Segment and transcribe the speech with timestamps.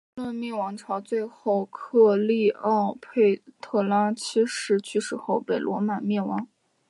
[0.15, 6.47] 托勒密王朝最后于克丽奥佩特拉七世去世后被罗马灭亡。